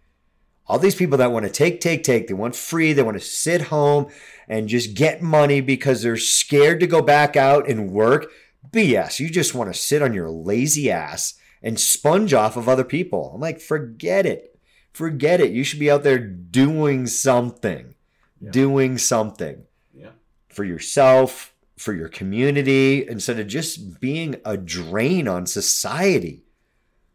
[0.68, 3.24] All these people that want to take, take, take, they want free, they want to
[3.24, 4.08] sit home
[4.48, 8.30] and just get money because they're scared to go back out and work.
[8.70, 9.18] BS.
[9.18, 13.32] You just want to sit on your lazy ass and sponge off of other people.
[13.34, 14.58] I'm like, forget it.
[14.92, 15.52] Forget it.
[15.52, 17.94] You should be out there doing something.
[18.40, 18.50] Yeah.
[18.50, 20.10] Doing something yeah.
[20.48, 26.44] for yourself, for your community, instead of just being a drain on society.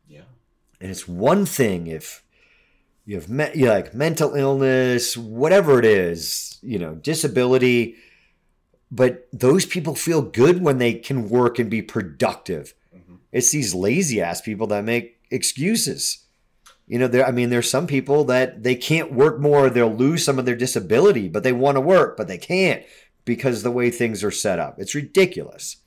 [0.07, 0.23] Yeah.
[0.81, 2.23] And it's one thing if
[3.05, 7.95] you have me- you like mental illness, whatever it is, you know, disability,
[8.91, 12.73] but those people feel good when they can work and be productive.
[12.95, 13.17] Mhm.
[13.31, 16.19] It's these lazy ass people that make excuses.
[16.87, 20.23] You know, there I mean there's some people that they can't work more, they'll lose
[20.23, 22.83] some of their disability, but they want to work, but they can't
[23.25, 24.75] because the way things are set up.
[24.79, 25.77] It's ridiculous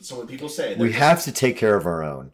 [0.00, 2.32] So when people say we have to take care of our own.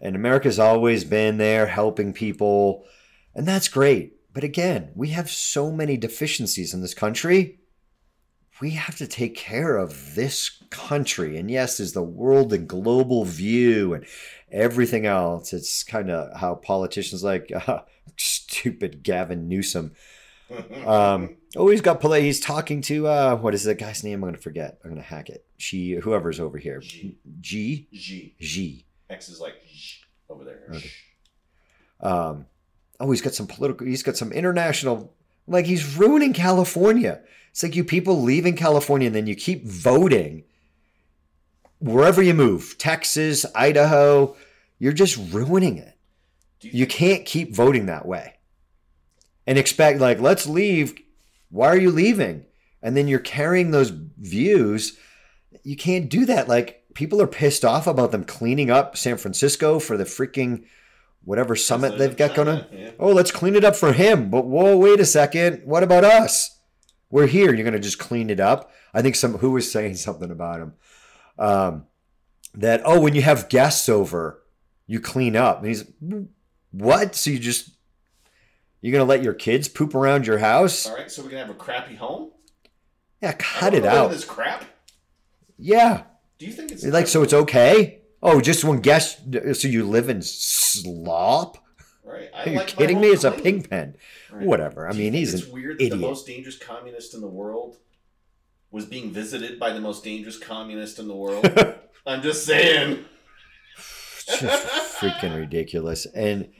[0.00, 2.84] And America's always been there helping people.
[3.34, 4.14] And that's great.
[4.32, 7.58] But again, we have so many deficiencies in this country.
[8.60, 11.36] We have to take care of this country.
[11.36, 14.06] And yes, there's the world and global view and
[14.50, 15.52] everything else.
[15.52, 17.80] It's kind of how politicians like uh,
[18.16, 19.94] stupid Gavin Newsom.
[20.84, 22.20] Um, oh, he's got play.
[22.20, 24.22] He's talking to uh, what is the guy's name?
[24.22, 24.78] I'm gonna forget.
[24.84, 25.46] I'm gonna hack it.
[25.56, 26.80] She, whoever's over here.
[26.80, 27.16] G.
[27.40, 27.88] G.
[27.90, 28.34] G.
[28.38, 28.84] G.
[29.08, 29.54] X is like
[30.28, 30.60] over there.
[30.74, 30.90] Okay.
[32.02, 32.46] Um,
[33.02, 33.86] oh, he's got some political.
[33.86, 35.12] He's got some international.
[35.48, 37.20] Like he's ruining California.
[37.50, 40.44] It's like you people leaving California and then you keep voting
[41.80, 44.36] wherever you move, Texas, Idaho.
[44.78, 45.98] You're just ruining it.
[46.60, 48.34] You can't keep voting that way
[49.48, 50.94] and expect like let's leave.
[51.50, 52.46] Why are you leaving?
[52.82, 54.96] And then you're carrying those views.
[55.64, 56.48] You can't do that.
[56.48, 60.64] Like people are pissed off about them cleaning up San Francisco for the freaking
[61.24, 62.66] whatever summit they've got going on.
[62.72, 62.90] Yeah.
[62.98, 64.30] Oh, let's clean it up for him.
[64.30, 65.62] But whoa, wait a second.
[65.64, 66.60] What about us?
[67.10, 67.52] We're here.
[67.52, 68.70] You're going to just clean it up.
[68.94, 70.74] I think some who was saying something about him.
[71.38, 71.86] Um,
[72.54, 74.42] that oh, when you have guests over,
[74.86, 75.58] you clean up.
[75.58, 75.84] And he's
[76.70, 77.14] what?
[77.14, 77.70] So you just
[78.80, 80.86] you're going to let your kids poop around your house?
[80.86, 82.32] All right, so we can have a crappy home.
[83.22, 84.10] Yeah, cut it wanna live in out.
[84.10, 84.64] This crap.
[85.56, 86.02] Yeah,
[86.38, 88.01] Do you think it's like so it's okay.
[88.22, 89.20] Oh, just one guests.
[89.60, 91.58] So you live in slop?
[92.04, 92.30] Right.
[92.34, 93.08] I Are you like kidding me?
[93.08, 93.96] It's a pig pen.
[94.30, 94.46] Right.
[94.46, 94.88] Whatever.
[94.88, 96.00] I mean, he's it's an weird that idiot.
[96.00, 97.78] the most dangerous communist in the world
[98.70, 101.46] was being visited by the most dangerous communist in the world.
[102.06, 103.04] I'm just saying.
[103.76, 104.66] It's just
[104.98, 106.06] freaking ridiculous.
[106.06, 106.50] And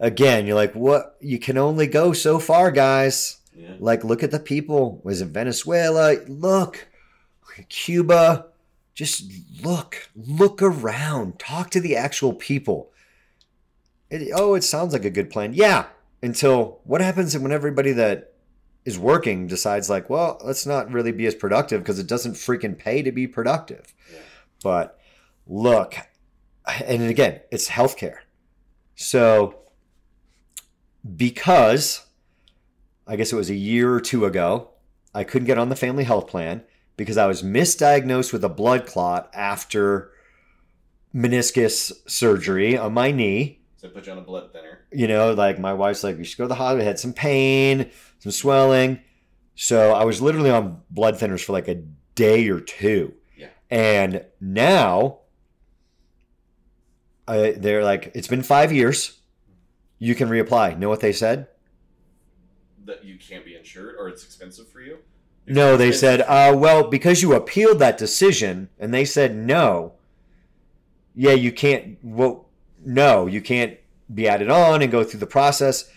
[0.00, 1.16] again, you're like, what?
[1.20, 3.38] You can only go so far, guys.
[3.56, 3.74] Yeah.
[3.78, 5.00] Like, look at the people.
[5.04, 6.16] Was it Venezuela?
[6.28, 6.88] Look,
[7.68, 8.46] Cuba.
[8.94, 9.24] Just
[9.64, 11.38] look, look around.
[11.38, 12.92] Talk to the actual people.
[14.08, 15.52] It, oh, it sounds like a good plan.
[15.52, 15.86] Yeah.
[16.22, 18.34] Until what happens when everybody that
[18.84, 22.78] is working decides, like, well, let's not really be as productive because it doesn't freaking
[22.78, 23.92] pay to be productive.
[24.12, 24.20] Yeah.
[24.62, 24.98] But
[25.46, 25.96] look,
[26.84, 28.18] and again, it's healthcare.
[28.94, 29.58] So,
[31.16, 32.06] because
[33.06, 34.70] I guess it was a year or two ago,
[35.12, 36.62] I couldn't get on the family health plan
[36.96, 40.12] because I was misdiagnosed with a blood clot after
[41.14, 43.60] meniscus surgery on my knee.
[43.76, 44.80] So put you on a blood thinner.
[44.92, 46.82] You know, like my wife's like, you should go to the hospital.
[46.82, 49.00] I had some pain, some swelling.
[49.54, 51.82] So I was literally on blood thinners for like a
[52.14, 53.14] day or two.
[53.36, 53.48] Yeah.
[53.70, 55.20] And now
[57.26, 59.18] I, they're like, it's been five years.
[59.98, 60.78] You can reapply.
[60.78, 61.48] Know what they said?
[62.84, 64.98] That you can't be insured or it's expensive for you?
[65.46, 69.92] No, they said, uh, well, because you appealed that decision and they said no,
[71.14, 72.46] yeah, you can't, well,
[72.84, 73.78] no, you can't
[74.12, 75.90] be added on and go through the process.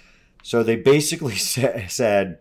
[0.43, 2.39] So they basically sa- said,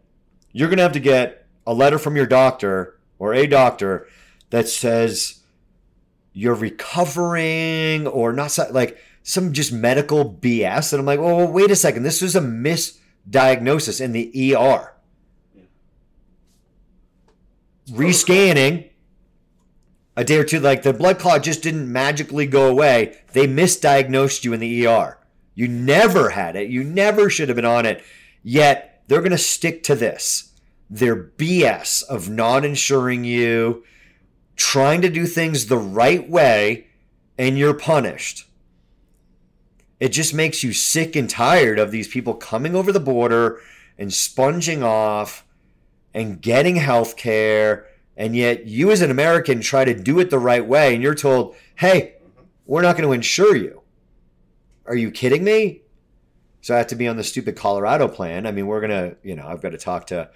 [0.53, 4.09] you're going to have to get a letter from your doctor or a doctor
[4.51, 5.41] that says
[6.33, 10.93] you're recovering or not, like some just medical BS.
[10.93, 12.03] And I'm like, well, wait a second.
[12.03, 14.96] This was a misdiagnosis in the ER
[17.91, 18.91] rescanning.
[20.17, 23.19] A day or two like the blood clot just didn't magically go away.
[23.33, 25.19] They misdiagnosed you in the er
[25.57, 26.69] you never had it.
[26.69, 28.05] You never should have been on it.
[28.45, 30.53] Yet they're going to stick to this.
[30.89, 33.83] Their bs of not insuring you
[34.55, 36.87] trying to do things the right way
[37.37, 38.47] and you're punished.
[39.99, 43.61] It just makes you sick and tired of these people coming over the border
[43.99, 45.43] and sponging off
[46.17, 47.87] and getting health care.
[48.17, 51.15] And yet, you as an American try to do it the right way, and you're
[51.15, 52.15] told, hey,
[52.65, 53.83] we're not going to insure you.
[54.87, 55.83] Are you kidding me?
[56.63, 58.47] So I have to be on the stupid Colorado plan.
[58.47, 60.31] I mean, we're going to, you know, I've got to talk to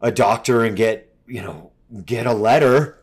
[0.00, 1.72] a doctor and get, you know,
[2.06, 2.98] get a letter.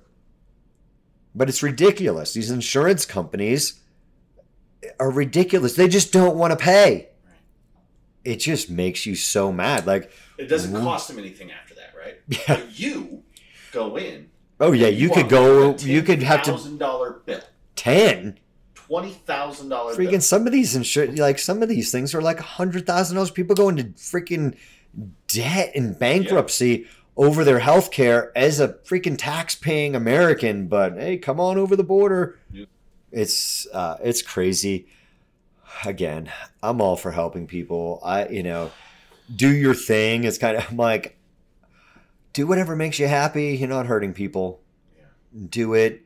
[1.36, 2.34] But it's ridiculous.
[2.34, 3.80] These insurance companies
[5.00, 5.76] are ridiculous.
[5.76, 7.10] They just don't want to pay.
[8.26, 9.86] It just makes you so mad.
[9.86, 10.84] Like, It doesn't Mhm.
[10.84, 12.20] cost them anything after that, right?
[12.28, 12.40] yeah.
[12.48, 13.24] But you
[13.72, 14.30] go in.
[14.60, 14.88] Oh, yeah.
[14.88, 17.42] You could go, a you could have to thousand dollar bill,
[17.76, 18.40] 10.
[18.76, 20.06] twenty thousand dollar bill.
[20.12, 23.32] Freaking some of these insurance, like some of these things are like $100,000.
[23.34, 24.56] People go into freaking
[25.28, 30.68] debt and bankruptcy over their health care as a freaking tax paying American.
[30.68, 32.38] But hey, come on over the border.
[32.52, 32.66] Yeah.
[33.12, 34.88] It's, uh, it's crazy.
[35.86, 36.32] Again,
[36.64, 38.00] I'm all for helping people.
[38.04, 38.72] I, you know,
[39.36, 40.24] do your thing.
[40.24, 41.18] It's kind of, I'm like,
[42.34, 43.56] do whatever makes you happy.
[43.56, 44.62] You're not hurting people.
[45.50, 46.04] Do it.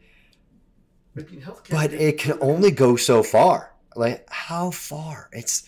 [1.15, 3.73] But, I mean, healthcare- but it can only go so far.
[3.95, 5.29] Like how far?
[5.33, 5.63] It's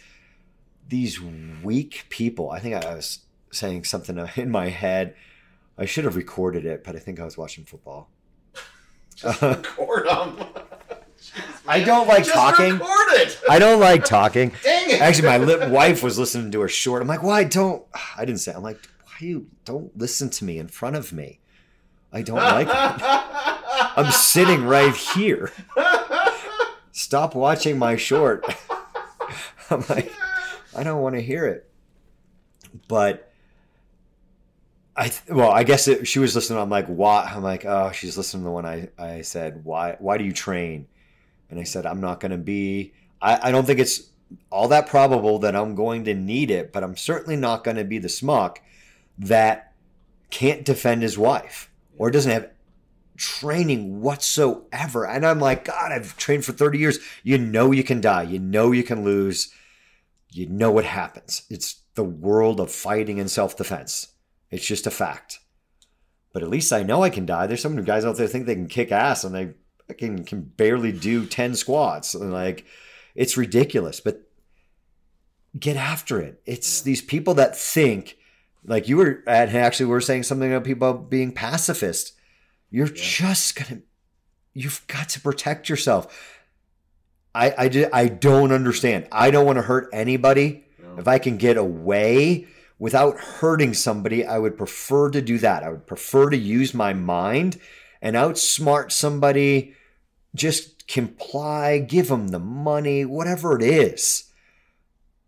[0.88, 2.50] these weak people.
[2.52, 3.20] I think I was
[3.52, 5.16] saying something in my head.
[5.78, 8.10] I should have recorded it, but I think I was watching football.
[9.16, 10.38] Just record them.
[11.68, 12.80] I don't like Just talking.
[12.82, 13.40] It.
[13.50, 14.52] I don't like talking.
[14.64, 15.02] Dang it.
[15.02, 17.02] Actually, my li- wife was listening to her short.
[17.02, 17.86] I'm like, why don't?
[18.18, 18.54] I didn't say.
[18.54, 21.40] I'm like, why you don't listen to me in front of me?
[22.12, 22.74] I don't like it.
[23.98, 25.52] I'm sitting right here.
[26.92, 28.46] Stop watching my short.
[29.70, 30.12] I'm like,
[30.76, 31.70] I don't want to hear it.
[32.88, 33.32] But
[34.96, 36.60] I th- well, I guess it, she was listening.
[36.60, 37.32] I'm like, why?
[37.34, 40.34] I'm like, oh, she's listening to the one I I said, why why do you
[40.34, 40.88] train?
[41.54, 42.94] And I said, I'm not going to be.
[43.22, 44.10] I I don't think it's
[44.50, 47.84] all that probable that I'm going to need it, but I'm certainly not going to
[47.84, 48.60] be the smuck
[49.20, 49.74] that
[50.32, 52.50] can't defend his wife or doesn't have
[53.18, 55.06] training whatsoever.
[55.06, 56.98] And I'm like, God, I've trained for 30 years.
[57.22, 58.24] You know you can die.
[58.24, 59.54] You know you can lose.
[60.32, 61.44] You know what happens.
[61.52, 64.08] It's the world of fighting and self defense.
[64.50, 65.40] It's just a fact.
[66.34, 67.46] But at least I know I can die.
[67.46, 69.54] There's some guys out there think they can kick ass and they
[69.98, 72.14] can, can barely do 10 squats.
[72.16, 72.66] And like,
[73.16, 74.00] it's ridiculous.
[74.00, 74.22] But
[75.60, 76.42] get after it.
[76.46, 78.18] It's these people that think,
[78.66, 82.14] like you were at, actually, we were saying something about people being pacifist.
[82.72, 82.94] You're Yeah.
[82.96, 83.82] just gonna,
[84.54, 86.40] you've got to protect yourself.
[87.36, 89.08] I, I, ju- I don't understand.
[89.12, 90.66] I don't want to hurt anybody.
[90.82, 90.98] No.
[91.00, 92.48] If I can get away
[92.80, 95.64] without hurting somebody, I would prefer to do that.
[95.64, 97.60] I would prefer to use my mind
[98.04, 99.74] and outsmart somebody.
[100.36, 104.26] Just comply, give them the money, whatever it is.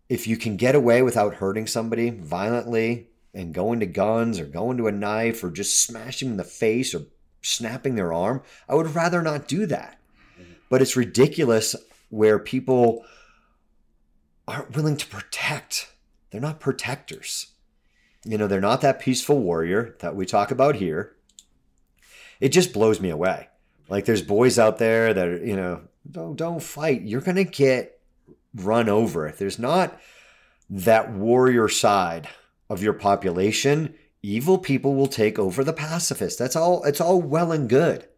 [0.08, 4.76] If you can get away without hurting somebody violently and going to guns or going
[4.76, 7.02] to a knife or just smashing them in the face or
[7.42, 9.98] snapping their arm, I would rather not do that.
[10.38, 10.52] Mm-hmm.
[10.68, 11.74] But it's ridiculous
[12.10, 13.04] where people
[14.46, 15.92] aren't willing to protect.
[16.30, 17.48] They're not protectors.
[18.24, 21.15] You know, they're not that peaceful warrior that we talk about here.
[22.40, 23.48] It just blows me away.
[23.88, 27.02] Like there's boys out there that are, you know, don't don't fight.
[27.02, 28.00] You're gonna get
[28.54, 29.26] run over.
[29.26, 29.98] If there's not
[30.70, 32.28] that warrior side
[32.68, 36.38] of your population, evil people will take over the pacifists.
[36.38, 38.08] That's all it's all well and good.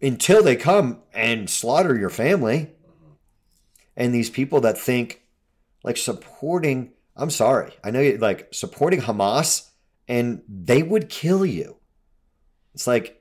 [0.00, 2.70] Until they come and slaughter your family
[3.98, 5.20] and these people that think
[5.82, 9.68] like supporting i'm sorry i know you like supporting hamas
[10.06, 11.76] and they would kill you
[12.78, 13.20] it's like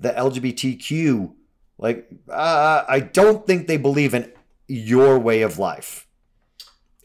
[0.00, 1.30] the lgbtq
[1.76, 4.32] like uh, i don't think they believe in
[4.72, 6.06] your way of life.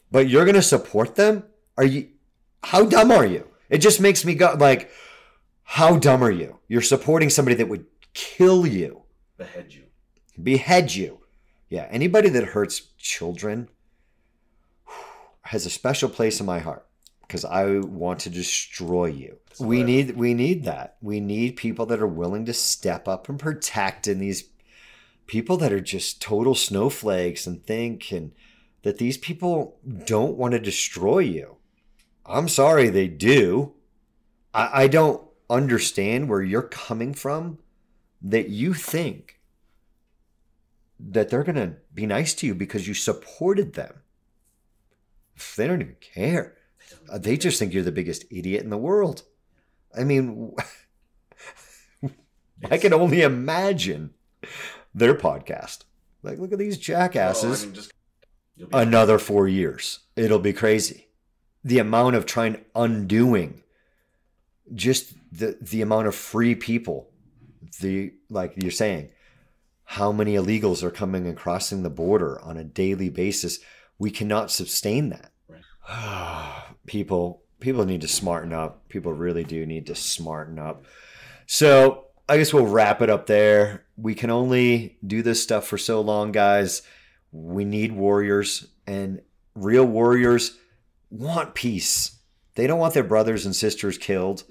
[0.09, 1.43] But you're gonna support them?
[1.77, 2.09] Are you
[2.63, 3.47] how dumb are you?
[3.69, 4.89] It just makes me go like
[5.63, 6.59] how dumb are you?
[6.69, 9.03] You're supporting somebody that would kill you.
[9.37, 9.83] Behead you.
[10.41, 11.19] behead you.
[11.69, 13.67] Yeah, anybody that hurts children
[15.41, 16.86] has a special place in my heart
[17.27, 19.37] because I want to destroy you.
[19.59, 20.97] We need we need that.
[21.01, 24.45] We need people that are willing to step up and protect and these
[25.25, 28.31] people that are just total snowflakes and think and
[28.83, 31.57] that these people don't want to destroy you.
[32.25, 33.73] I'm sorry they do.
[34.53, 37.59] I, I don't understand where you're coming from
[38.21, 39.39] that you think
[40.99, 44.01] that they're going to be nice to you because you supported them.
[45.55, 46.56] They don't even care.
[47.09, 49.23] Uh, They just think you're the biggest idiot in the world.
[49.97, 50.55] I mean,
[52.69, 54.13] I can only imagine
[54.93, 55.83] their podcast.
[56.23, 57.63] Like, look at these Oh, jackasses.
[57.63, 57.93] I mean, just
[58.73, 59.99] Another four years.
[60.15, 61.07] It'll be crazy.
[61.63, 63.61] The amount of trying undoing,
[64.73, 67.11] just the the amount of free people.
[67.81, 69.11] The like you're saying,
[69.83, 73.59] how many illegals are coming and crossing the border on a daily basis?
[73.99, 75.31] We cannot sustain that.
[76.87, 78.87] people people need to smarten up.
[78.89, 80.85] People really do need to smarten up.
[81.45, 83.85] So I guess we'll wrap it up there.
[83.95, 86.81] We can only do this stuff for so long, guys.
[87.31, 89.21] We need warriors, and
[89.55, 90.57] real warriors
[91.09, 92.19] want peace.
[92.55, 94.43] They don't want their brothers and sisters killed.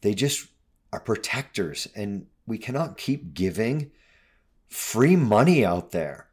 [0.00, 0.48] They just
[0.92, 3.90] are protectors, and we cannot keep giving
[4.68, 6.28] free money out there.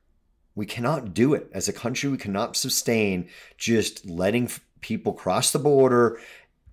[0.56, 1.50] We cannot do it.
[1.54, 4.50] As a country, we cannot sustain just letting
[4.86, 6.20] people cross the border.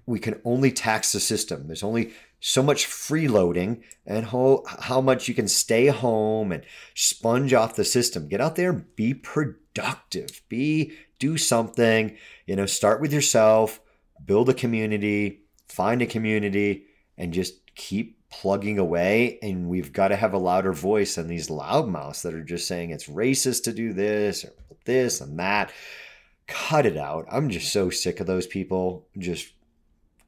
[0.05, 1.67] We can only tax the system.
[1.67, 6.63] There's only so much freeloading and how, how much you can stay home and
[6.95, 8.29] sponge off the system.
[8.29, 12.19] Get out there, be productive, be do something.
[12.47, 13.81] You know, start with yourself,
[14.23, 16.85] build a community, find a community,
[17.17, 19.39] and just keep plugging away.
[19.41, 22.91] And we've got to have a louder voice than these loudmouths that are just saying
[22.91, 24.53] it's racist to do this or
[24.85, 25.73] this and that.
[26.47, 27.27] Cut it out.
[27.31, 29.07] I'm just so sick of those people.
[29.19, 29.53] Just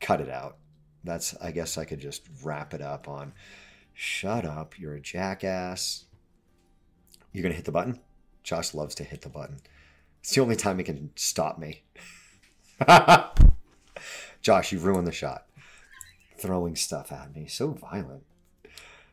[0.01, 0.57] cut it out.
[1.03, 3.33] That's, I guess I could just wrap it up on
[3.95, 4.79] shut up.
[4.79, 6.05] You're a jackass.
[7.33, 8.01] You're going to hit the button?
[8.43, 9.59] Josh loves to hit the button.
[10.21, 11.85] It's the only time he can stop me.
[14.43, 15.47] Josh, you ruined the shot.
[16.37, 17.47] Throwing stuff at me.
[17.47, 18.25] So violent.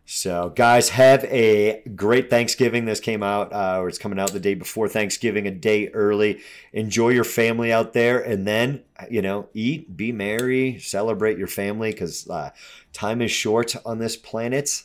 [0.05, 2.85] So, guys, have a great Thanksgiving.
[2.85, 6.41] This came out, uh, or it's coming out the day before Thanksgiving, a day early.
[6.73, 11.91] Enjoy your family out there, and then, you know, eat, be merry, celebrate your family
[11.91, 12.49] because uh,
[12.91, 14.83] time is short on this planet.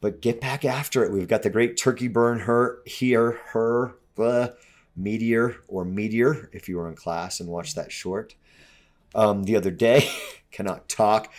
[0.00, 1.12] But get back after it.
[1.12, 4.56] We've got the great turkey burn her here, her, the
[4.96, 8.34] meteor or meteor, if you were in class and watched that short
[9.14, 10.10] um, the other day.
[10.50, 11.32] Cannot talk.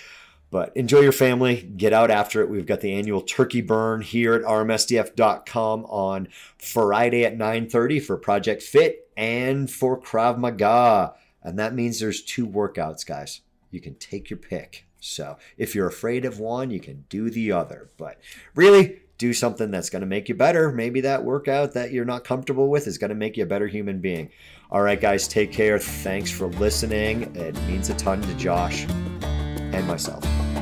[0.52, 1.62] But enjoy your family.
[1.78, 2.50] Get out after it.
[2.50, 6.28] We've got the annual turkey burn here at rmsdf.com on
[6.58, 11.14] Friday at 9.30 for Project Fit and for Krav Maga.
[11.42, 13.42] And that means there's two workouts, guys.
[13.72, 14.86] You can take your pick.
[15.00, 17.90] So if you're afraid of one, you can do the other.
[17.98, 18.20] But
[18.54, 20.72] really, do something that's going to make you better.
[20.72, 23.68] Maybe that workout that you're not comfortable with is going to make you a better
[23.68, 24.32] human being.
[24.70, 25.80] All right, guys, take care.
[25.80, 27.34] Thanks for listening.
[27.36, 28.86] It means a ton to Josh
[29.74, 30.61] and myself.